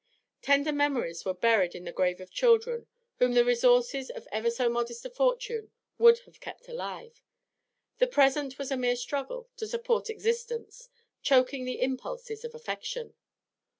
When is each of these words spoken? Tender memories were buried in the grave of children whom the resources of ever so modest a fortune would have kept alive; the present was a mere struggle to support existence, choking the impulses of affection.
Tender 0.41 0.71
memories 0.71 1.25
were 1.25 1.33
buried 1.35 1.75
in 1.75 1.83
the 1.83 1.91
grave 1.91 2.19
of 2.19 2.31
children 2.31 2.87
whom 3.19 3.33
the 3.33 3.45
resources 3.45 4.09
of 4.09 4.27
ever 4.31 4.49
so 4.49 4.67
modest 4.67 5.05
a 5.05 5.11
fortune 5.11 5.69
would 5.99 6.17
have 6.21 6.39
kept 6.39 6.67
alive; 6.67 7.21
the 7.99 8.07
present 8.07 8.57
was 8.57 8.71
a 8.71 8.77
mere 8.77 8.95
struggle 8.95 9.47
to 9.57 9.67
support 9.67 10.09
existence, 10.09 10.89
choking 11.21 11.65
the 11.65 11.83
impulses 11.83 12.43
of 12.43 12.55
affection. 12.55 13.13